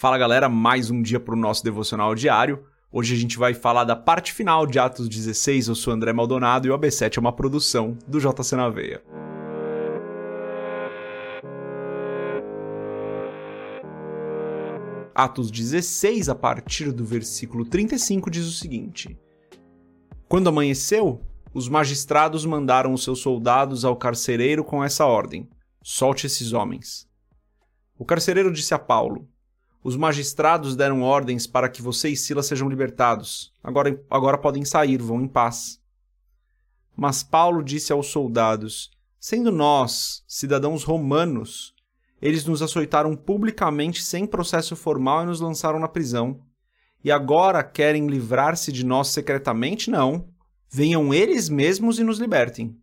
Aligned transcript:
Fala 0.00 0.16
galera, 0.16 0.48
mais 0.48 0.90
um 0.90 1.02
dia 1.02 1.20
para 1.20 1.34
o 1.34 1.38
nosso 1.38 1.62
devocional 1.62 2.14
diário. 2.14 2.64
Hoje 2.90 3.14
a 3.14 3.18
gente 3.18 3.36
vai 3.36 3.52
falar 3.52 3.84
da 3.84 3.94
parte 3.94 4.32
final 4.32 4.66
de 4.66 4.78
Atos 4.78 5.06
16. 5.10 5.68
Eu 5.68 5.74
sou 5.74 5.92
André 5.92 6.10
Maldonado 6.10 6.66
e 6.66 6.70
o 6.70 6.78
AB7 6.78 7.18
é 7.18 7.20
uma 7.20 7.34
produção 7.34 7.98
do 8.08 8.18
JC 8.18 8.56
na 8.56 8.70
Veia. 8.70 9.02
Atos 15.14 15.50
16, 15.50 16.30
a 16.30 16.34
partir 16.34 16.92
do 16.92 17.04
versículo 17.04 17.66
35, 17.66 18.30
diz 18.30 18.46
o 18.46 18.52
seguinte: 18.52 19.20
Quando 20.26 20.48
amanheceu, 20.48 21.20
os 21.52 21.68
magistrados 21.68 22.46
mandaram 22.46 22.94
os 22.94 23.04
seus 23.04 23.18
soldados 23.18 23.84
ao 23.84 23.94
carcereiro 23.96 24.64
com 24.64 24.82
essa 24.82 25.04
ordem: 25.04 25.46
Solte 25.82 26.24
esses 26.26 26.54
homens. 26.54 27.06
O 27.98 28.04
carcereiro 28.06 28.50
disse 28.50 28.72
a 28.72 28.78
Paulo: 28.78 29.28
os 29.82 29.96
magistrados 29.96 30.76
deram 30.76 31.00
ordens 31.02 31.46
para 31.46 31.68
que 31.68 31.80
você 31.80 32.10
e 32.10 32.16
Silas 32.16 32.46
sejam 32.46 32.68
libertados. 32.68 33.50
Agora, 33.64 33.98
agora 34.10 34.36
podem 34.36 34.62
sair, 34.62 35.00
vão 35.00 35.22
em 35.22 35.28
paz. 35.28 35.80
Mas 36.94 37.22
Paulo 37.22 37.62
disse 37.62 37.90
aos 37.90 38.08
soldados: 38.08 38.90
Sendo 39.18 39.50
nós, 39.50 40.22
cidadãos 40.28 40.84
romanos, 40.84 41.74
eles 42.20 42.44
nos 42.44 42.60
açoitaram 42.60 43.16
publicamente 43.16 44.02
sem 44.02 44.26
processo 44.26 44.76
formal 44.76 45.22
e 45.22 45.26
nos 45.26 45.40
lançaram 45.40 45.78
na 45.78 45.88
prisão. 45.88 46.42
E 47.02 47.10
agora 47.10 47.64
querem 47.64 48.06
livrar-se 48.06 48.70
de 48.70 48.84
nós 48.84 49.08
secretamente? 49.08 49.90
Não. 49.90 50.28
Venham 50.68 51.14
eles 51.14 51.48
mesmos 51.48 51.98
e 51.98 52.04
nos 52.04 52.18
libertem. 52.18 52.76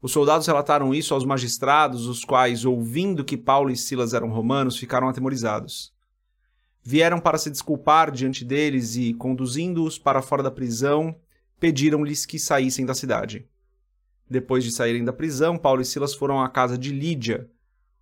Os 0.00 0.12
soldados 0.12 0.46
relataram 0.46 0.94
isso 0.94 1.12
aos 1.12 1.24
magistrados, 1.24 2.06
os 2.06 2.24
quais, 2.24 2.64
ouvindo 2.64 3.24
que 3.24 3.36
Paulo 3.36 3.68
e 3.68 3.76
Silas 3.76 4.14
eram 4.14 4.30
romanos, 4.30 4.78
ficaram 4.78 5.08
atemorizados 5.08 5.92
vieram 6.82 7.20
para 7.20 7.38
se 7.38 7.50
desculpar 7.50 8.10
diante 8.10 8.44
deles 8.44 8.96
e, 8.96 9.14
conduzindo-os 9.14 9.98
para 9.98 10.22
fora 10.22 10.42
da 10.42 10.50
prisão, 10.50 11.14
pediram-lhes 11.60 12.24
que 12.24 12.38
saíssem 12.38 12.86
da 12.86 12.94
cidade. 12.94 13.46
Depois 14.28 14.62
de 14.64 14.70
saírem 14.70 15.04
da 15.04 15.12
prisão, 15.12 15.56
Paulo 15.56 15.80
e 15.80 15.84
Silas 15.84 16.14
foram 16.14 16.40
à 16.40 16.48
casa 16.48 16.76
de 16.76 16.92
Lídia, 16.92 17.50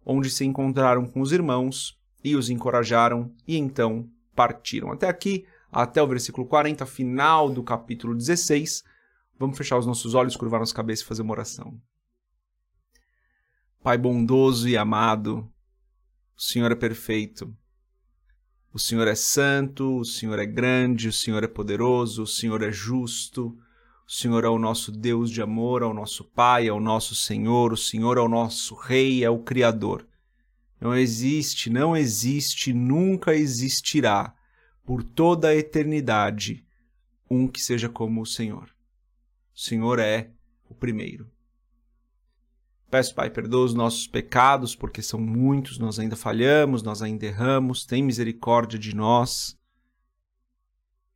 onde 0.04 0.30
se 0.30 0.44
encontraram 0.44 1.06
com 1.06 1.20
os 1.20 1.32
irmãos 1.32 1.98
e 2.22 2.34
os 2.34 2.50
encorajaram, 2.50 3.32
e 3.46 3.56
então 3.56 4.08
partiram. 4.34 4.90
Até 4.90 5.08
aqui, 5.08 5.46
até 5.70 6.02
o 6.02 6.06
versículo 6.06 6.46
40, 6.46 6.84
final 6.86 7.48
do 7.48 7.62
capítulo 7.62 8.14
16. 8.14 8.82
Vamos 9.38 9.56
fechar 9.56 9.78
os 9.78 9.86
nossos 9.86 10.14
olhos, 10.14 10.36
curvar 10.36 10.60
nossa 10.60 10.74
cabeça 10.74 11.02
e 11.02 11.06
fazer 11.06 11.22
uma 11.22 11.32
oração. 11.32 11.80
Pai 13.82 13.96
bondoso 13.96 14.68
e 14.68 14.76
amado, 14.76 15.48
o 16.36 16.42
Senhor 16.42 16.72
é 16.72 16.74
perfeito. 16.74 17.54
O 18.76 18.78
Senhor 18.78 19.08
é 19.08 19.14
santo, 19.14 20.00
o 20.00 20.04
Senhor 20.04 20.38
é 20.38 20.44
grande, 20.44 21.08
o 21.08 21.12
Senhor 21.12 21.42
é 21.42 21.46
poderoso, 21.46 22.24
o 22.24 22.26
Senhor 22.26 22.62
é 22.62 22.70
justo, 22.70 23.58
o 24.06 24.12
Senhor 24.12 24.44
é 24.44 24.50
o 24.50 24.58
nosso 24.58 24.92
Deus 24.92 25.30
de 25.30 25.40
amor, 25.40 25.80
é 25.80 25.86
o 25.86 25.94
nosso 25.94 26.22
Pai, 26.22 26.68
é 26.68 26.72
o 26.74 26.78
nosso 26.78 27.14
Senhor, 27.14 27.72
o 27.72 27.76
Senhor 27.76 28.18
é 28.18 28.20
o 28.20 28.28
nosso 28.28 28.74
Rei, 28.74 29.24
é 29.24 29.30
o 29.30 29.38
Criador. 29.38 30.06
Não 30.78 30.94
existe, 30.94 31.70
não 31.70 31.96
existe, 31.96 32.74
nunca 32.74 33.34
existirá, 33.34 34.34
por 34.84 35.02
toda 35.02 35.48
a 35.48 35.56
eternidade, 35.56 36.62
um 37.30 37.48
que 37.48 37.62
seja 37.62 37.88
como 37.88 38.20
o 38.20 38.26
Senhor. 38.26 38.68
O 39.54 39.58
Senhor 39.58 39.98
é 39.98 40.32
o 40.68 40.74
primeiro. 40.74 41.30
Peço, 42.88 43.14
Pai, 43.14 43.28
perdoa 43.30 43.64
os 43.64 43.74
nossos 43.74 44.06
pecados, 44.06 44.76
porque 44.76 45.02
são 45.02 45.20
muitos, 45.20 45.78
nós 45.78 45.98
ainda 45.98 46.14
falhamos, 46.14 46.82
nós 46.82 47.02
ainda 47.02 47.26
erramos, 47.26 47.84
tem 47.84 48.02
misericórdia 48.02 48.78
de 48.78 48.94
nós. 48.94 49.58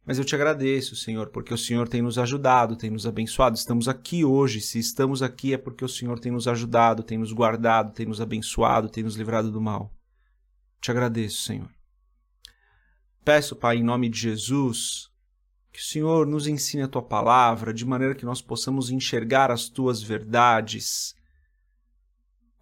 Mas 0.05 0.19
eu 0.19 0.25
te 0.25 0.35
agradeço, 0.35 0.97
Senhor, 0.97 1.29
porque 1.29 1.55
o 1.55 1.59
Senhor 1.59 1.89
tem 1.89 2.03
nos 2.03 2.19
ajudado, 2.19 2.75
tem 2.75 2.91
nos 2.91 3.07
abençoado. 3.07 3.57
Estamos 3.57 3.87
aqui 3.87 4.25
hoje. 4.25 4.61
Se 4.61 4.79
estamos 4.79 5.23
aqui 5.23 5.55
é 5.55 5.59
porque 5.59 5.85
o 5.85 5.89
Senhor 5.89 6.19
tem 6.19 6.33
nos 6.33 6.49
ajudado, 6.49 7.05
tem 7.05 7.17
nos 7.17 7.33
guardado, 7.33 7.93
tem 7.93 8.07
nos 8.07 8.21
abençoado, 8.21 8.89
tem 8.89 9.05
nos 9.05 9.15
livrado 9.15 9.53
do 9.53 9.61
mal. 9.61 9.95
Te 10.81 10.91
agradeço, 10.91 11.43
Senhor. 11.43 11.71
Peço, 13.25 13.55
Pai, 13.55 13.77
em 13.77 13.85
nome 13.85 14.09
de 14.09 14.19
Jesus, 14.19 15.09
que 15.73 15.79
o 15.79 15.85
Senhor 15.85 16.27
nos 16.27 16.49
ensine 16.49 16.83
a 16.83 16.89
tua 16.89 17.03
palavra 17.03 17.73
de 17.73 17.85
maneira 17.85 18.15
que 18.15 18.25
nós 18.25 18.43
possamos 18.43 18.91
enxergar 18.91 19.53
as 19.53 19.69
tuas 19.69 20.03
verdades 20.03 21.15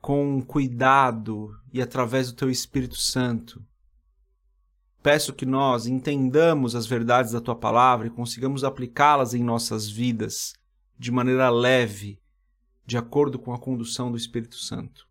com 0.00 0.40
cuidado 0.42 1.58
e 1.72 1.82
através 1.82 2.30
do 2.30 2.36
teu 2.36 2.50
Espírito 2.50 2.96
Santo. 2.96 3.64
Peço 5.02 5.32
que 5.32 5.46
nós 5.46 5.86
entendamos 5.86 6.74
as 6.74 6.86
verdades 6.86 7.32
da 7.32 7.40
tua 7.40 7.54
palavra 7.54 8.06
e 8.06 8.10
consigamos 8.10 8.64
aplicá-las 8.64 9.34
em 9.34 9.42
nossas 9.42 9.88
vidas 9.88 10.54
de 10.98 11.10
maneira 11.10 11.48
leve, 11.50 12.20
de 12.84 12.98
acordo 12.98 13.38
com 13.38 13.52
a 13.52 13.58
condução 13.58 14.10
do 14.10 14.16
Espírito 14.16 14.56
Santo. 14.56 15.06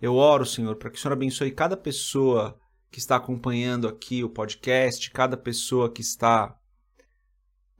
Eu 0.00 0.14
oro, 0.16 0.44
Senhor, 0.44 0.76
para 0.76 0.90
que 0.90 0.98
o 0.98 1.00
Senhor 1.00 1.12
abençoe 1.14 1.50
cada 1.50 1.76
pessoa 1.76 2.58
que 2.90 2.98
está 2.98 3.16
acompanhando 3.16 3.88
aqui 3.88 4.24
o 4.24 4.28
podcast, 4.28 5.10
cada 5.10 5.36
pessoa 5.36 5.90
que 5.90 6.00
está 6.00 6.56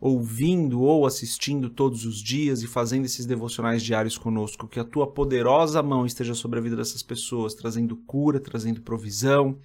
ouvindo 0.00 0.80
ou 0.82 1.06
assistindo 1.06 1.70
todos 1.70 2.04
os 2.04 2.22
dias 2.22 2.62
e 2.62 2.66
fazendo 2.66 3.06
esses 3.06 3.24
devocionais 3.24 3.82
diários 3.82 4.18
conosco, 4.18 4.68
que 4.68 4.78
a 4.78 4.84
tua 4.84 5.06
poderosa 5.06 5.82
mão 5.82 6.04
esteja 6.04 6.34
sobre 6.34 6.58
a 6.58 6.62
vida 6.62 6.76
dessas 6.76 7.02
pessoas, 7.02 7.54
trazendo 7.54 7.96
cura, 7.96 8.38
trazendo 8.38 8.82
provisão, 8.82 9.58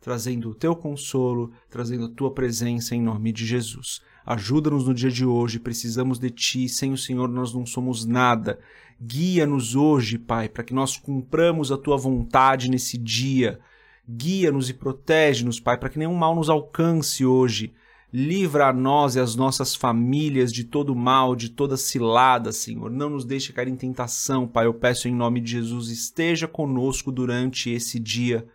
trazendo 0.00 0.50
o 0.50 0.54
teu 0.54 0.74
consolo, 0.74 1.52
trazendo 1.70 2.06
a 2.06 2.10
tua 2.10 2.32
presença 2.32 2.94
em 2.94 3.00
nome 3.00 3.32
de 3.32 3.46
Jesus. 3.46 4.00
Ajuda-nos 4.24 4.86
no 4.86 4.94
dia 4.94 5.10
de 5.10 5.24
hoje, 5.24 5.60
precisamos 5.60 6.18
de 6.18 6.30
ti, 6.30 6.68
sem 6.68 6.92
o 6.92 6.98
Senhor 6.98 7.28
nós 7.28 7.54
não 7.54 7.64
somos 7.64 8.04
nada. 8.04 8.58
Guia-nos 9.00 9.76
hoje, 9.76 10.18
Pai, 10.18 10.48
para 10.48 10.64
que 10.64 10.74
nós 10.74 10.96
cumpramos 10.96 11.70
a 11.70 11.78
tua 11.78 11.96
vontade 11.96 12.68
nesse 12.68 12.98
dia. 12.98 13.60
Guia-nos 14.08 14.68
e 14.68 14.74
protege-nos, 14.74 15.60
Pai, 15.60 15.78
para 15.78 15.88
que 15.88 15.98
nenhum 15.98 16.14
mal 16.14 16.34
nos 16.34 16.50
alcance 16.50 17.24
hoje 17.24 17.72
Livra 18.12 18.68
a 18.68 18.72
nós 18.72 19.16
e 19.16 19.20
as 19.20 19.34
nossas 19.34 19.74
famílias 19.74 20.52
de 20.52 20.64
todo 20.64 20.94
mal, 20.94 21.34
de 21.34 21.50
toda 21.50 21.76
cilada, 21.76 22.52
Senhor. 22.52 22.90
Não 22.90 23.10
nos 23.10 23.24
deixe 23.24 23.52
cair 23.52 23.68
em 23.68 23.76
tentação, 23.76 24.46
Pai. 24.46 24.66
Eu 24.66 24.74
peço 24.74 25.08
em 25.08 25.14
nome 25.14 25.40
de 25.40 25.52
Jesus, 25.52 25.88
esteja 25.88 26.46
conosco 26.46 27.10
durante 27.10 27.68
esse 27.68 27.98
dia, 27.98 28.46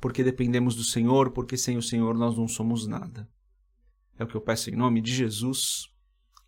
porque 0.00 0.24
dependemos 0.24 0.74
do 0.74 0.82
Senhor, 0.82 1.30
porque 1.30 1.56
sem 1.56 1.76
o 1.76 1.82
Senhor 1.82 2.16
nós 2.16 2.36
não 2.36 2.48
somos 2.48 2.86
nada. 2.86 3.28
É 4.18 4.24
o 4.24 4.26
que 4.26 4.34
eu 4.34 4.40
peço 4.40 4.70
em 4.70 4.76
nome 4.76 5.00
de 5.00 5.14
Jesus. 5.14 5.88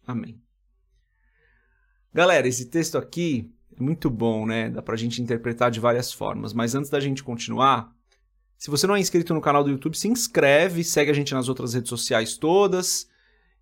Amém. 0.06 0.40
Galera, 2.14 2.48
esse 2.48 2.68
texto 2.68 2.98
aqui 2.98 3.50
é 3.76 3.82
muito 3.82 4.10
bom, 4.10 4.46
né? 4.46 4.68
Dá 4.70 4.82
pra 4.82 4.96
gente 4.96 5.22
interpretar 5.22 5.70
de 5.70 5.80
várias 5.80 6.12
formas, 6.12 6.52
mas 6.52 6.74
antes 6.74 6.90
da 6.90 7.00
gente 7.00 7.22
continuar, 7.22 7.94
se 8.62 8.70
você 8.70 8.86
não 8.86 8.94
é 8.94 9.00
inscrito 9.00 9.34
no 9.34 9.40
canal 9.40 9.64
do 9.64 9.70
YouTube, 9.70 9.98
se 9.98 10.06
inscreve, 10.06 10.84
segue 10.84 11.10
a 11.10 11.14
gente 11.14 11.34
nas 11.34 11.48
outras 11.48 11.74
redes 11.74 11.88
sociais 11.88 12.36
todas 12.36 13.08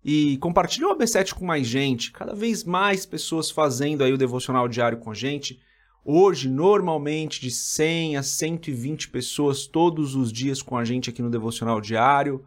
e 0.05 0.37
compartilha 0.37 0.87
o 0.87 0.95
AB7 0.95 1.33
com 1.33 1.43
mais 1.43 1.65
gente. 1.65 2.11
Cada 2.11 2.35
vez 2.35 2.63
mais 2.63 3.03
pessoas 3.03 3.49
fazendo 3.49 4.03
aí 4.03 4.13
o 4.13 4.17
devocional 4.17 4.67
diário 4.67 4.99
com 4.99 5.09
a 5.09 5.15
gente. 5.15 5.59
Hoje, 6.05 6.47
normalmente, 6.47 7.41
de 7.41 7.49
100 7.49 8.17
a 8.17 8.21
120 8.21 9.09
pessoas 9.09 9.65
todos 9.65 10.13
os 10.13 10.31
dias 10.31 10.61
com 10.61 10.77
a 10.77 10.85
gente 10.85 11.09
aqui 11.09 11.23
no 11.23 11.31
devocional 11.31 11.81
diário. 11.81 12.45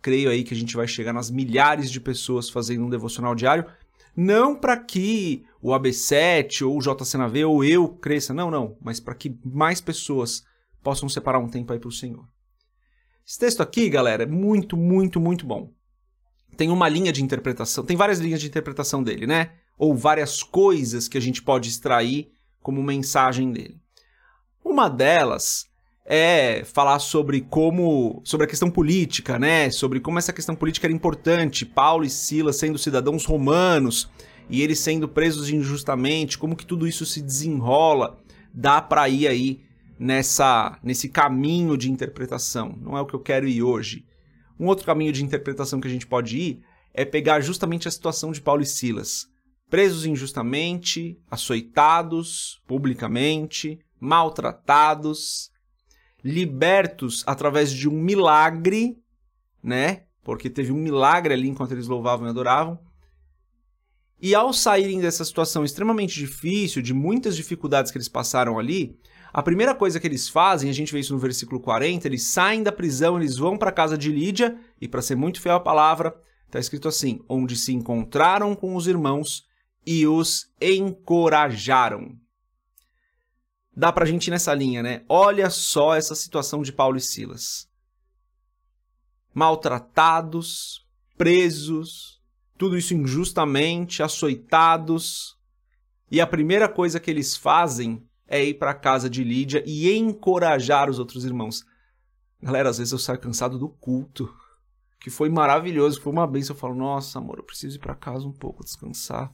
Creio 0.00 0.28
aí 0.28 0.42
que 0.42 0.54
a 0.54 0.56
gente 0.56 0.74
vai 0.74 0.88
chegar 0.88 1.12
nas 1.12 1.30
milhares 1.30 1.88
de 1.88 2.00
pessoas 2.00 2.50
fazendo 2.50 2.84
um 2.84 2.90
devocional 2.90 3.36
diário. 3.36 3.64
Não 4.16 4.56
para 4.56 4.76
que 4.76 5.44
o 5.62 5.70
AB7 5.70 6.66
ou 6.66 6.78
o 6.78 6.80
JCNV 6.80 7.44
ou 7.44 7.62
eu 7.62 7.86
cresça, 7.86 8.34
não, 8.34 8.50
não, 8.50 8.76
mas 8.80 8.98
para 8.98 9.14
que 9.14 9.38
mais 9.44 9.80
pessoas 9.80 10.42
possam 10.82 11.08
separar 11.08 11.38
um 11.38 11.48
tempo 11.48 11.72
aí 11.72 11.78
para 11.78 11.88
o 11.88 11.92
Senhor. 11.92 12.26
Esse 13.26 13.38
texto 13.38 13.62
aqui, 13.62 13.88
galera, 13.88 14.24
é 14.24 14.26
muito, 14.26 14.76
muito, 14.76 15.20
muito 15.20 15.46
bom. 15.46 15.70
Tem 16.56 16.70
uma 16.70 16.88
linha 16.88 17.12
de 17.12 17.22
interpretação, 17.22 17.84
tem 17.84 17.96
várias 17.96 18.18
linhas 18.18 18.40
de 18.40 18.46
interpretação 18.46 19.02
dele, 19.02 19.26
né? 19.26 19.52
Ou 19.78 19.96
várias 19.96 20.42
coisas 20.42 21.08
que 21.08 21.16
a 21.16 21.20
gente 21.20 21.42
pode 21.42 21.68
extrair 21.68 22.30
como 22.60 22.82
mensagem 22.82 23.50
dele. 23.52 23.80
Uma 24.64 24.88
delas 24.88 25.66
é 26.04 26.62
falar 26.64 26.98
sobre 26.98 27.40
como 27.40 28.20
sobre 28.24 28.44
a 28.44 28.48
questão 28.48 28.70
política, 28.70 29.38
né? 29.38 29.70
Sobre 29.70 30.00
como 30.00 30.18
essa 30.18 30.32
questão 30.32 30.54
política 30.54 30.86
era 30.86 30.94
importante, 30.94 31.64
Paulo 31.64 32.04
e 32.04 32.10
Silas 32.10 32.56
sendo 32.56 32.78
cidadãos 32.78 33.24
romanos 33.24 34.10
e 34.50 34.62
eles 34.62 34.80
sendo 34.80 35.08
presos 35.08 35.48
injustamente, 35.48 36.36
como 36.36 36.56
que 36.56 36.66
tudo 36.66 36.86
isso 36.86 37.06
se 37.06 37.22
desenrola, 37.22 38.18
dá 38.52 38.82
para 38.82 39.08
ir 39.08 39.26
aí 39.26 39.60
nessa 40.02 40.78
nesse 40.82 41.08
caminho 41.08 41.76
de 41.76 41.90
interpretação. 41.90 42.76
Não 42.80 42.98
é 42.98 43.00
o 43.00 43.06
que 43.06 43.14
eu 43.14 43.20
quero 43.20 43.46
ir 43.46 43.62
hoje. 43.62 44.04
Um 44.58 44.66
outro 44.66 44.84
caminho 44.84 45.12
de 45.12 45.24
interpretação 45.24 45.80
que 45.80 45.86
a 45.86 45.90
gente 45.90 46.06
pode 46.06 46.36
ir 46.36 46.62
é 46.92 47.04
pegar 47.04 47.40
justamente 47.40 47.86
a 47.86 47.90
situação 47.90 48.32
de 48.32 48.40
Paulo 48.40 48.62
e 48.62 48.66
Silas, 48.66 49.26
presos 49.70 50.04
injustamente, 50.04 51.16
açoitados 51.30 52.60
publicamente, 52.66 53.78
maltratados. 54.00 55.50
libertos 56.24 57.24
através 57.26 57.72
de 57.72 57.88
um 57.88 58.00
milagre, 58.00 58.96
né? 59.60 60.04
Porque 60.22 60.48
teve 60.48 60.70
um 60.70 60.76
milagre 60.76 61.34
ali 61.34 61.48
enquanto 61.48 61.72
eles 61.72 61.88
louvavam 61.88 62.26
e 62.26 62.30
adoravam. 62.30 62.78
E 64.20 64.32
ao 64.32 64.52
saírem 64.52 65.00
dessa 65.00 65.24
situação 65.24 65.64
extremamente 65.64 66.14
difícil, 66.14 66.80
de 66.80 66.94
muitas 66.94 67.34
dificuldades 67.34 67.90
que 67.90 67.98
eles 67.98 68.08
passaram 68.08 68.56
ali, 68.56 68.96
a 69.32 69.42
primeira 69.42 69.74
coisa 69.74 69.98
que 69.98 70.06
eles 70.06 70.28
fazem, 70.28 70.68
a 70.68 70.74
gente 70.74 70.92
vê 70.92 71.00
isso 71.00 71.14
no 71.14 71.18
versículo 71.18 71.58
40, 71.58 72.06
eles 72.06 72.24
saem 72.24 72.62
da 72.62 72.70
prisão, 72.70 73.16
eles 73.16 73.38
vão 73.38 73.56
para 73.56 73.70
a 73.70 73.72
casa 73.72 73.96
de 73.96 74.12
Lídia, 74.12 74.58
e 74.80 74.86
para 74.86 75.00
ser 75.00 75.16
muito 75.16 75.40
fiel 75.40 75.56
à 75.56 75.60
palavra, 75.60 76.14
está 76.46 76.58
escrito 76.58 76.86
assim: 76.86 77.20
onde 77.28 77.56
se 77.56 77.72
encontraram 77.72 78.54
com 78.54 78.76
os 78.76 78.86
irmãos 78.86 79.46
e 79.86 80.06
os 80.06 80.52
encorajaram. 80.60 82.14
Dá 83.74 83.90
para 83.90 84.04
a 84.04 84.06
gente 84.06 84.26
ir 84.26 84.30
nessa 84.30 84.52
linha, 84.52 84.82
né? 84.82 85.02
Olha 85.08 85.48
só 85.48 85.94
essa 85.94 86.14
situação 86.14 86.60
de 86.60 86.70
Paulo 86.70 86.98
e 86.98 87.00
Silas. 87.00 87.66
Maltratados, 89.32 90.86
presos, 91.16 92.20
tudo 92.58 92.76
isso 92.76 92.92
injustamente, 92.92 94.02
açoitados. 94.02 95.38
E 96.10 96.20
a 96.20 96.26
primeira 96.26 96.68
coisa 96.68 97.00
que 97.00 97.10
eles 97.10 97.34
fazem 97.34 98.06
é 98.32 98.42
ir 98.42 98.54
para 98.54 98.70
a 98.70 98.74
casa 98.74 99.10
de 99.10 99.22
Lídia 99.22 99.62
e 99.66 99.94
encorajar 99.94 100.88
os 100.88 100.98
outros 100.98 101.22
irmãos. 101.22 101.66
Galera, 102.42 102.70
às 102.70 102.78
vezes 102.78 102.90
eu 102.90 102.98
saio 102.98 103.18
cansado 103.18 103.58
do 103.58 103.68
culto, 103.68 104.34
que 104.98 105.10
foi 105.10 105.28
maravilhoso, 105.28 106.00
foi 106.00 106.10
uma 106.10 106.26
bênção. 106.26 106.56
Eu 106.56 106.58
falo, 106.58 106.74
nossa, 106.74 107.18
amor, 107.18 107.36
eu 107.38 107.44
preciso 107.44 107.76
ir 107.76 107.78
para 107.78 107.94
casa 107.94 108.26
um 108.26 108.32
pouco, 108.32 108.64
descansar. 108.64 109.30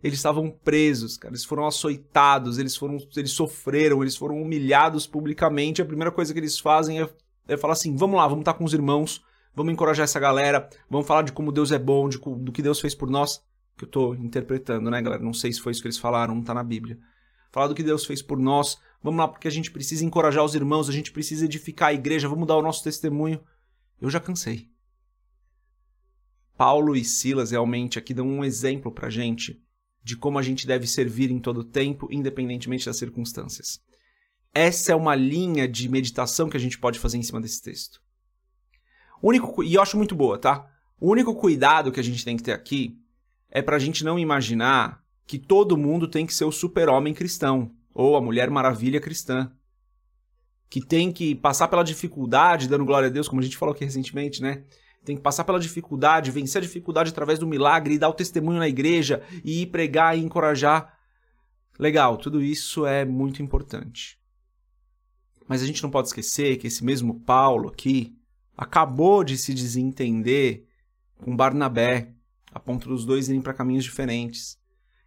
Eles 0.00 0.20
estavam 0.20 0.48
presos, 0.48 1.16
cara, 1.16 1.32
eles 1.32 1.44
foram 1.44 1.66
açoitados, 1.66 2.56
eles 2.56 2.76
foram, 2.76 2.98
eles 3.16 3.32
sofreram, 3.32 4.00
eles 4.00 4.16
foram 4.16 4.40
humilhados 4.40 5.04
publicamente. 5.04 5.82
A 5.82 5.84
primeira 5.84 6.12
coisa 6.12 6.32
que 6.32 6.38
eles 6.38 6.60
fazem 6.60 7.02
é, 7.02 7.08
é 7.48 7.56
falar 7.56 7.72
assim: 7.72 7.96
vamos 7.96 8.16
lá, 8.16 8.28
vamos 8.28 8.42
estar 8.42 8.54
com 8.54 8.64
os 8.64 8.72
irmãos, 8.72 9.24
vamos 9.56 9.72
encorajar 9.72 10.04
essa 10.04 10.20
galera, 10.20 10.70
vamos 10.88 11.06
falar 11.06 11.22
de 11.22 11.32
como 11.32 11.50
Deus 11.50 11.72
é 11.72 11.80
bom, 11.80 12.08
de, 12.08 12.18
do 12.18 12.52
que 12.52 12.62
Deus 12.62 12.78
fez 12.78 12.94
por 12.94 13.10
nós. 13.10 13.44
Que 13.76 13.84
eu 13.84 13.88
tô 13.88 14.14
interpretando, 14.14 14.88
né, 14.88 15.02
galera? 15.02 15.22
Não 15.22 15.32
sei 15.32 15.52
se 15.52 15.60
foi 15.60 15.72
isso 15.72 15.82
que 15.82 15.88
eles 15.88 15.98
falaram, 15.98 16.36
não 16.36 16.44
tá 16.44 16.54
na 16.54 16.62
Bíblia. 16.62 16.96
Falar 17.52 17.68
do 17.68 17.74
que 17.74 17.82
Deus 17.82 18.06
fez 18.06 18.22
por 18.22 18.38
nós. 18.38 18.78
Vamos 19.02 19.18
lá, 19.18 19.28
porque 19.28 19.46
a 19.46 19.50
gente 19.50 19.70
precisa 19.70 20.04
encorajar 20.04 20.42
os 20.42 20.54
irmãos, 20.54 20.88
a 20.88 20.92
gente 20.92 21.12
precisa 21.12 21.44
edificar 21.44 21.90
a 21.90 21.94
igreja, 21.94 22.28
vamos 22.28 22.48
dar 22.48 22.56
o 22.56 22.62
nosso 22.62 22.82
testemunho. 22.82 23.40
Eu 24.00 24.10
já 24.10 24.18
cansei. 24.18 24.68
Paulo 26.56 26.96
e 26.96 27.04
Silas 27.04 27.50
realmente 27.50 27.98
aqui 27.98 28.14
dão 28.14 28.26
um 28.26 28.44
exemplo 28.44 28.90
pra 28.90 29.10
gente 29.10 29.62
de 30.02 30.16
como 30.16 30.38
a 30.38 30.42
gente 30.42 30.66
deve 30.66 30.86
servir 30.86 31.30
em 31.30 31.38
todo 31.38 31.62
tempo, 31.62 32.08
independentemente 32.10 32.86
das 32.86 32.96
circunstâncias. 32.96 33.80
Essa 34.54 34.92
é 34.92 34.94
uma 34.94 35.14
linha 35.14 35.68
de 35.68 35.88
meditação 35.88 36.48
que 36.48 36.56
a 36.56 36.60
gente 36.60 36.78
pode 36.78 36.98
fazer 36.98 37.18
em 37.18 37.22
cima 37.22 37.40
desse 37.40 37.62
texto. 37.62 38.00
O 39.20 39.28
único, 39.28 39.62
e 39.62 39.74
eu 39.74 39.82
acho 39.82 39.96
muito 39.96 40.14
boa, 40.14 40.38
tá? 40.38 40.68
O 41.00 41.10
único 41.10 41.34
cuidado 41.34 41.92
que 41.92 42.00
a 42.00 42.02
gente 42.02 42.24
tem 42.24 42.36
que 42.36 42.42
ter 42.42 42.52
aqui 42.52 42.98
é 43.50 43.62
para 43.62 43.76
a 43.76 43.78
gente 43.78 44.04
não 44.04 44.18
imaginar 44.18 45.01
que 45.26 45.38
todo 45.38 45.76
mundo 45.76 46.08
tem 46.08 46.26
que 46.26 46.34
ser 46.34 46.44
o 46.44 46.52
super-homem 46.52 47.14
cristão 47.14 47.70
ou 47.94 48.16
a 48.16 48.20
mulher 48.20 48.50
maravilha 48.50 49.00
cristã. 49.00 49.50
Que 50.68 50.80
tem 50.80 51.12
que 51.12 51.34
passar 51.34 51.68
pela 51.68 51.84
dificuldade, 51.84 52.68
dando 52.68 52.84
glória 52.84 53.08
a 53.08 53.12
Deus, 53.12 53.28
como 53.28 53.40
a 53.40 53.44
gente 53.44 53.56
falou 53.56 53.74
aqui 53.74 53.84
recentemente, 53.84 54.40
né? 54.40 54.64
tem 55.04 55.16
que 55.16 55.22
passar 55.22 55.44
pela 55.44 55.58
dificuldade, 55.58 56.30
vencer 56.30 56.60
a 56.60 56.64
dificuldade 56.64 57.10
através 57.10 57.38
do 57.38 57.46
milagre 57.46 57.94
e 57.94 57.98
dar 57.98 58.08
o 58.08 58.14
testemunho 58.14 58.58
na 58.58 58.68
igreja 58.68 59.22
e 59.44 59.66
pregar 59.66 60.16
e 60.16 60.22
encorajar. 60.22 60.96
Legal, 61.78 62.16
tudo 62.16 62.42
isso 62.42 62.86
é 62.86 63.04
muito 63.04 63.42
importante. 63.42 64.18
Mas 65.48 65.62
a 65.62 65.66
gente 65.66 65.82
não 65.82 65.90
pode 65.90 66.08
esquecer 66.08 66.56
que 66.56 66.68
esse 66.68 66.84
mesmo 66.84 67.20
Paulo 67.20 67.68
aqui 67.68 68.16
acabou 68.56 69.24
de 69.24 69.36
se 69.36 69.52
desentender 69.52 70.66
com 71.16 71.36
Barnabé, 71.36 72.12
a 72.52 72.60
ponto 72.60 72.88
dos 72.88 73.04
dois 73.04 73.28
irem 73.28 73.40
para 73.40 73.54
caminhos 73.54 73.84
diferentes. 73.84 74.58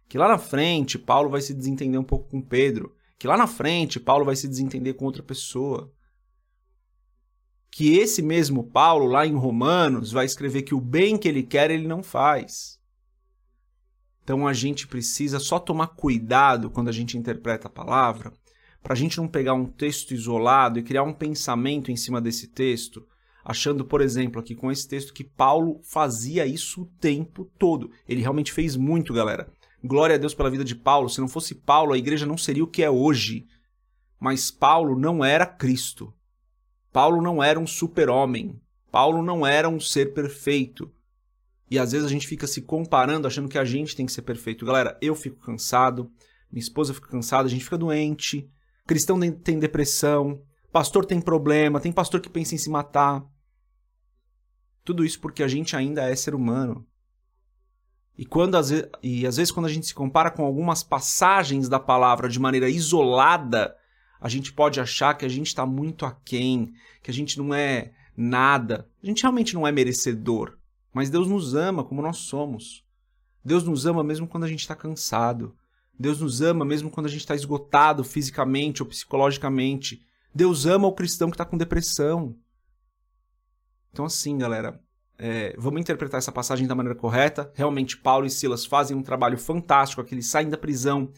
Que 0.08 0.18
lá 0.18 0.28
na 0.28 0.38
frente 0.38 0.98
Paulo 0.98 1.30
vai 1.30 1.40
se 1.40 1.54
desentender 1.54 2.00
um 2.00 2.04
pouco 2.04 2.30
com 2.30 2.40
Pedro, 2.40 2.94
que 3.18 3.26
lá 3.26 3.36
na 3.36 3.46
frente 3.46 3.98
Paulo 3.98 4.24
vai 4.24 4.36
se 4.36 4.48
desentender 4.48 4.94
com 4.94 5.04
outra 5.04 5.22
pessoa 5.22 5.92
que 7.76 7.98
esse 7.98 8.22
mesmo 8.22 8.64
Paulo, 8.64 9.04
lá 9.04 9.26
em 9.26 9.34
Romanos, 9.34 10.10
vai 10.10 10.24
escrever 10.24 10.62
que 10.62 10.74
o 10.74 10.80
bem 10.80 11.18
que 11.18 11.28
ele 11.28 11.42
quer, 11.42 11.70
ele 11.70 11.86
não 11.86 12.02
faz. 12.02 12.80
Então 14.22 14.48
a 14.48 14.54
gente 14.54 14.86
precisa 14.86 15.38
só 15.38 15.58
tomar 15.58 15.88
cuidado 15.88 16.70
quando 16.70 16.88
a 16.88 16.92
gente 16.92 17.18
interpreta 17.18 17.68
a 17.68 17.70
palavra, 17.70 18.32
para 18.82 18.94
a 18.94 18.96
gente 18.96 19.18
não 19.18 19.28
pegar 19.28 19.52
um 19.52 19.66
texto 19.66 20.14
isolado 20.14 20.78
e 20.78 20.82
criar 20.82 21.02
um 21.02 21.12
pensamento 21.12 21.90
em 21.90 21.96
cima 21.96 22.18
desse 22.18 22.48
texto, 22.48 23.06
achando, 23.44 23.84
por 23.84 24.00
exemplo, 24.00 24.40
aqui 24.40 24.54
com 24.54 24.72
esse 24.72 24.88
texto 24.88 25.12
que 25.12 25.22
Paulo 25.22 25.78
fazia 25.82 26.46
isso 26.46 26.80
o 26.80 26.86
tempo 26.98 27.44
todo. 27.58 27.90
Ele 28.08 28.22
realmente 28.22 28.54
fez 28.54 28.74
muito, 28.74 29.12
galera. 29.12 29.52
Glória 29.86 30.16
a 30.16 30.18
Deus 30.18 30.34
pela 30.34 30.50
vida 30.50 30.64
de 30.64 30.74
Paulo. 30.74 31.08
Se 31.08 31.20
não 31.20 31.28
fosse 31.28 31.54
Paulo, 31.54 31.92
a 31.92 31.98
igreja 31.98 32.26
não 32.26 32.36
seria 32.36 32.64
o 32.64 32.68
que 32.68 32.82
é 32.82 32.90
hoje. 32.90 33.46
Mas 34.18 34.50
Paulo 34.50 34.98
não 34.98 35.24
era 35.24 35.46
Cristo. 35.46 36.12
Paulo 36.92 37.20
não 37.20 37.42
era 37.42 37.60
um 37.60 37.66
super-homem. 37.66 38.60
Paulo 38.90 39.22
não 39.22 39.46
era 39.46 39.68
um 39.68 39.78
ser 39.78 40.14
perfeito. 40.14 40.90
E 41.70 41.78
às 41.78 41.92
vezes 41.92 42.06
a 42.06 42.10
gente 42.10 42.26
fica 42.26 42.46
se 42.46 42.62
comparando, 42.62 43.26
achando 43.26 43.48
que 43.48 43.58
a 43.58 43.64
gente 43.64 43.96
tem 43.96 44.06
que 44.06 44.12
ser 44.12 44.22
perfeito. 44.22 44.64
Galera, 44.64 44.96
eu 45.02 45.14
fico 45.14 45.44
cansado, 45.44 46.10
minha 46.50 46.62
esposa 46.62 46.94
fica 46.94 47.08
cansada, 47.08 47.46
a 47.46 47.50
gente 47.50 47.64
fica 47.64 47.76
doente, 47.76 48.48
cristão 48.86 49.18
tem 49.42 49.58
depressão, 49.58 50.40
pastor 50.72 51.04
tem 51.04 51.20
problema, 51.20 51.80
tem 51.80 51.92
pastor 51.92 52.20
que 52.20 52.30
pensa 52.30 52.54
em 52.54 52.58
se 52.58 52.70
matar. 52.70 53.24
Tudo 54.84 55.04
isso 55.04 55.20
porque 55.20 55.42
a 55.42 55.48
gente 55.48 55.74
ainda 55.74 56.08
é 56.08 56.14
ser 56.14 56.34
humano. 56.34 56.86
E, 58.18 58.24
quando, 58.24 58.56
às 58.56 58.70
vezes, 58.70 58.88
e 59.02 59.26
às 59.26 59.36
vezes 59.36 59.52
quando 59.52 59.66
a 59.66 59.72
gente 59.72 59.86
se 59.86 59.94
compara 59.94 60.30
com 60.30 60.44
algumas 60.44 60.82
passagens 60.82 61.68
da 61.68 61.78
palavra 61.78 62.28
de 62.28 62.40
maneira 62.40 62.68
isolada, 62.68 63.76
a 64.20 64.28
gente 64.28 64.52
pode 64.52 64.80
achar 64.80 65.14
que 65.14 65.24
a 65.24 65.28
gente 65.28 65.48
está 65.48 65.66
muito 65.66 66.06
aquém, 66.06 66.72
que 67.02 67.10
a 67.10 67.14
gente 67.14 67.38
não 67.38 67.54
é 67.54 67.92
nada. 68.16 68.88
A 69.02 69.06
gente 69.06 69.22
realmente 69.22 69.54
não 69.54 69.66
é 69.66 69.72
merecedor. 69.72 70.56
Mas 70.92 71.10
Deus 71.10 71.28
nos 71.28 71.54
ama 71.54 71.84
como 71.84 72.00
nós 72.00 72.16
somos. 72.18 72.84
Deus 73.44 73.64
nos 73.64 73.84
ama 73.84 74.02
mesmo 74.02 74.26
quando 74.26 74.44
a 74.44 74.48
gente 74.48 74.60
está 74.60 74.74
cansado. 74.74 75.54
Deus 75.98 76.20
nos 76.20 76.40
ama 76.40 76.64
mesmo 76.64 76.90
quando 76.90 77.06
a 77.06 77.10
gente 77.10 77.20
está 77.20 77.34
esgotado 77.34 78.02
fisicamente 78.02 78.82
ou 78.82 78.88
psicologicamente. 78.88 80.02
Deus 80.34 80.64
ama 80.64 80.88
o 80.88 80.92
cristão 80.92 81.28
que 81.28 81.34
está 81.34 81.44
com 81.44 81.56
depressão. 81.56 82.34
Então, 83.92 84.04
assim, 84.04 84.36
galera, 84.36 84.82
é, 85.18 85.54
vamos 85.58 85.80
interpretar 85.80 86.18
essa 86.18 86.32
passagem 86.32 86.66
da 86.66 86.74
maneira 86.74 86.98
correta. 86.98 87.50
Realmente, 87.54 87.96
Paulo 87.96 88.26
e 88.26 88.30
Silas 88.30 88.66
fazem 88.66 88.96
um 88.96 89.02
trabalho 89.02 89.38
fantástico 89.38 90.00
aqui. 90.00 90.14
Eles 90.14 90.26
saem 90.26 90.48
da 90.48 90.58
prisão 90.58 91.10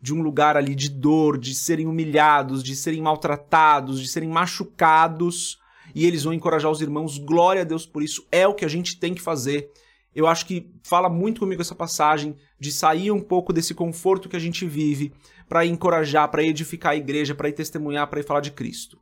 de 0.00 0.12
um 0.12 0.22
lugar 0.22 0.56
ali 0.56 0.74
de 0.74 0.88
dor, 0.88 1.38
de 1.38 1.54
serem 1.54 1.86
humilhados, 1.86 2.62
de 2.62 2.74
serem 2.74 3.00
maltratados, 3.00 4.00
de 4.00 4.08
serem 4.08 4.28
machucados, 4.28 5.58
e 5.94 6.04
eles 6.06 6.24
vão 6.24 6.32
encorajar 6.32 6.70
os 6.70 6.80
irmãos. 6.80 7.18
Glória 7.18 7.62
a 7.62 7.64
Deus 7.64 7.86
por 7.86 8.02
isso, 8.02 8.26
é 8.32 8.46
o 8.46 8.54
que 8.54 8.64
a 8.64 8.68
gente 8.68 8.98
tem 8.98 9.14
que 9.14 9.22
fazer. 9.22 9.70
Eu 10.14 10.26
acho 10.26 10.44
que 10.44 10.70
fala 10.82 11.08
muito 11.08 11.40
comigo 11.40 11.62
essa 11.62 11.74
passagem 11.74 12.36
de 12.58 12.72
sair 12.72 13.10
um 13.12 13.20
pouco 13.20 13.52
desse 13.52 13.74
conforto 13.74 14.28
que 14.28 14.36
a 14.36 14.40
gente 14.40 14.66
vive 14.66 15.12
para 15.48 15.64
encorajar, 15.64 16.28
para 16.30 16.42
edificar 16.42 16.92
a 16.92 16.96
igreja, 16.96 17.34
para 17.34 17.48
ir 17.48 17.52
testemunhar, 17.52 18.08
para 18.08 18.20
ir 18.20 18.24
falar 18.24 18.40
de 18.40 18.50
Cristo. 18.50 18.98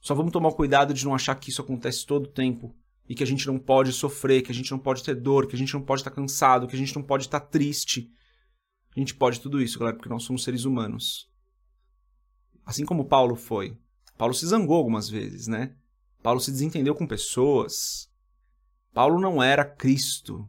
Só 0.00 0.14
vamos 0.14 0.32
tomar 0.32 0.52
cuidado 0.52 0.92
de 0.92 1.04
não 1.04 1.14
achar 1.14 1.34
que 1.36 1.50
isso 1.50 1.62
acontece 1.62 2.04
todo 2.04 2.24
o 2.24 2.28
tempo 2.28 2.74
e 3.08 3.14
que 3.14 3.22
a 3.22 3.26
gente 3.26 3.46
não 3.46 3.58
pode 3.58 3.92
sofrer, 3.92 4.42
que 4.42 4.52
a 4.52 4.54
gente 4.54 4.70
não 4.70 4.78
pode 4.78 5.02
ter 5.02 5.14
dor, 5.14 5.46
que 5.46 5.56
a 5.56 5.58
gente 5.58 5.72
não 5.74 5.82
pode 5.82 6.02
estar 6.02 6.10
cansado, 6.10 6.66
que 6.66 6.76
a 6.76 6.78
gente 6.78 6.94
não 6.94 7.02
pode 7.02 7.24
estar 7.24 7.40
triste 7.40 8.12
a 8.98 9.00
gente 9.00 9.14
pode 9.14 9.40
tudo 9.40 9.62
isso, 9.62 9.78
galera, 9.78 9.96
porque 9.96 10.08
nós 10.08 10.24
somos 10.24 10.42
seres 10.42 10.64
humanos. 10.64 11.30
Assim 12.66 12.84
como 12.84 13.04
Paulo 13.04 13.36
foi. 13.36 13.78
Paulo 14.16 14.34
se 14.34 14.44
zangou 14.44 14.76
algumas 14.76 15.08
vezes, 15.08 15.46
né? 15.46 15.76
Paulo 16.20 16.40
se 16.40 16.50
desentendeu 16.50 16.96
com 16.96 17.06
pessoas. 17.06 18.10
Paulo 18.92 19.20
não 19.20 19.40
era 19.40 19.64
Cristo. 19.64 20.48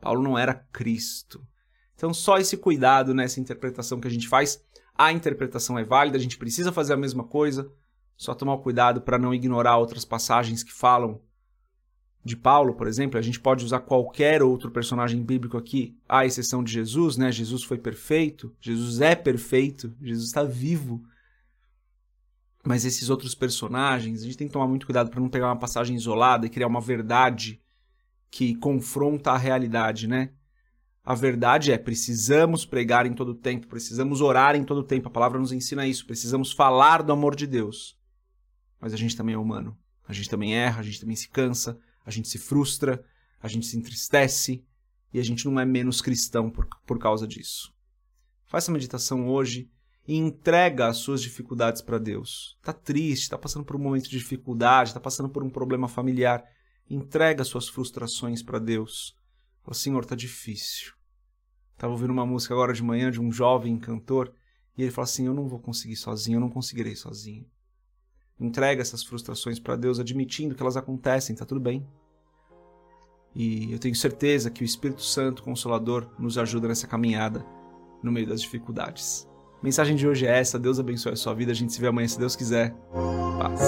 Paulo 0.00 0.22
não 0.22 0.38
era 0.38 0.54
Cristo. 0.54 1.46
Então, 1.94 2.14
só 2.14 2.38
esse 2.38 2.56
cuidado 2.56 3.12
nessa 3.12 3.38
interpretação 3.38 4.00
que 4.00 4.08
a 4.08 4.10
gente 4.10 4.28
faz. 4.28 4.64
A 4.96 5.12
interpretação 5.12 5.78
é 5.78 5.84
válida, 5.84 6.16
a 6.16 6.20
gente 6.20 6.38
precisa 6.38 6.72
fazer 6.72 6.94
a 6.94 6.96
mesma 6.96 7.24
coisa. 7.24 7.70
Só 8.16 8.34
tomar 8.34 8.56
cuidado 8.58 9.02
para 9.02 9.18
não 9.18 9.34
ignorar 9.34 9.76
outras 9.76 10.06
passagens 10.06 10.62
que 10.62 10.72
falam 10.72 11.20
de 12.24 12.36
Paulo, 12.36 12.74
por 12.74 12.86
exemplo, 12.86 13.18
a 13.18 13.22
gente 13.22 13.38
pode 13.38 13.64
usar 13.64 13.80
qualquer 13.80 14.42
outro 14.42 14.70
personagem 14.70 15.22
bíblico 15.22 15.58
aqui, 15.58 15.94
à 16.08 16.24
exceção 16.24 16.64
de 16.64 16.72
Jesus, 16.72 17.18
né? 17.18 17.30
Jesus 17.30 17.62
foi 17.62 17.76
perfeito, 17.76 18.54
Jesus 18.60 19.00
é 19.02 19.14
perfeito, 19.14 19.94
Jesus 20.00 20.28
está 20.28 20.42
vivo. 20.42 21.04
Mas 22.64 22.86
esses 22.86 23.10
outros 23.10 23.34
personagens, 23.34 24.22
a 24.22 24.24
gente 24.24 24.38
tem 24.38 24.46
que 24.46 24.52
tomar 24.54 24.66
muito 24.66 24.86
cuidado 24.86 25.10
para 25.10 25.20
não 25.20 25.28
pegar 25.28 25.48
uma 25.48 25.58
passagem 25.58 25.94
isolada 25.94 26.46
e 26.46 26.50
criar 26.50 26.66
uma 26.66 26.80
verdade 26.80 27.60
que 28.30 28.54
confronta 28.54 29.32
a 29.32 29.38
realidade, 29.38 30.08
né? 30.08 30.30
A 31.04 31.14
verdade 31.14 31.70
é, 31.70 31.76
precisamos 31.76 32.64
pregar 32.64 33.04
em 33.04 33.12
todo 33.12 33.34
tempo, 33.34 33.66
precisamos 33.66 34.22
orar 34.22 34.56
em 34.56 34.64
todo 34.64 34.82
tempo. 34.82 35.08
A 35.08 35.10
palavra 35.10 35.38
nos 35.38 35.52
ensina 35.52 35.86
isso. 35.86 36.06
Precisamos 36.06 36.50
falar 36.50 37.02
do 37.02 37.12
amor 37.12 37.36
de 37.36 37.46
Deus. 37.46 37.98
Mas 38.80 38.94
a 38.94 38.96
gente 38.96 39.14
também 39.14 39.34
é 39.34 39.38
humano. 39.38 39.76
A 40.08 40.14
gente 40.14 40.30
também 40.30 40.54
erra, 40.54 40.80
a 40.80 40.82
gente 40.82 40.98
também 40.98 41.14
se 41.14 41.28
cansa, 41.28 41.78
a 42.04 42.10
gente 42.10 42.28
se 42.28 42.38
frustra, 42.38 43.04
a 43.40 43.48
gente 43.48 43.66
se 43.66 43.76
entristece 43.76 44.64
e 45.12 45.18
a 45.18 45.22
gente 45.22 45.44
não 45.46 45.58
é 45.60 45.64
menos 45.64 46.02
cristão 46.02 46.50
por, 46.50 46.66
por 46.86 46.98
causa 46.98 47.26
disso. 47.26 47.72
Faça 48.46 48.70
a 48.70 48.74
meditação 48.74 49.28
hoje 49.28 49.70
e 50.06 50.16
entrega 50.16 50.86
as 50.86 50.98
suas 50.98 51.22
dificuldades 51.22 51.80
para 51.80 51.98
Deus. 51.98 52.56
Está 52.60 52.72
triste, 52.72 53.22
está 53.22 53.38
passando 53.38 53.64
por 53.64 53.76
um 53.76 53.78
momento 53.80 54.04
de 54.04 54.18
dificuldade, 54.18 54.90
está 54.90 55.00
passando 55.00 55.28
por 55.28 55.42
um 55.42 55.50
problema 55.50 55.88
familiar. 55.88 56.44
Entrega 56.88 57.42
as 57.42 57.48
suas 57.48 57.68
frustrações 57.68 58.42
para 58.42 58.58
Deus. 58.58 59.16
Fala, 59.62 59.74
Senhor, 59.74 60.02
está 60.02 60.14
difícil. 60.14 60.92
Estava 61.72 61.92
ouvindo 61.92 62.12
uma 62.12 62.26
música 62.26 62.52
agora 62.52 62.72
de 62.72 62.82
manhã 62.82 63.10
de 63.10 63.20
um 63.20 63.32
jovem 63.32 63.78
cantor 63.78 64.34
e 64.76 64.82
ele 64.82 64.90
fala 64.90 65.04
assim: 65.04 65.26
Eu 65.26 65.34
não 65.34 65.48
vou 65.48 65.58
conseguir 65.58 65.96
sozinho, 65.96 66.36
eu 66.36 66.40
não 66.40 66.50
conseguirei 66.50 66.94
sozinho. 66.94 67.46
Entrega 68.38 68.82
essas 68.82 69.02
frustrações 69.02 69.58
para 69.58 69.76
Deus, 69.76 70.00
admitindo 70.00 70.54
que 70.54 70.62
elas 70.62 70.76
acontecem, 70.76 71.34
está 71.34 71.44
tudo 71.44 71.60
bem. 71.60 71.86
E 73.34 73.72
eu 73.72 73.78
tenho 73.78 73.94
certeza 73.94 74.50
que 74.50 74.62
o 74.62 74.64
Espírito 74.64 75.02
Santo 75.02 75.42
Consolador 75.42 76.08
nos 76.18 76.38
ajuda 76.38 76.68
nessa 76.68 76.86
caminhada 76.86 77.44
no 78.02 78.12
meio 78.12 78.26
das 78.26 78.40
dificuldades. 78.40 79.28
A 79.60 79.64
mensagem 79.64 79.96
de 79.96 80.06
hoje 80.06 80.26
é 80.26 80.38
essa. 80.38 80.58
Deus 80.58 80.78
abençoe 80.78 81.12
a 81.12 81.16
sua 81.16 81.34
vida. 81.34 81.50
A 81.50 81.54
gente 81.54 81.72
se 81.72 81.80
vê 81.80 81.88
amanhã 81.88 82.06
se 82.06 82.18
Deus 82.18 82.36
quiser. 82.36 82.74
Paz. 83.38 83.60